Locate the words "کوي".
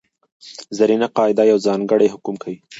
2.41-2.57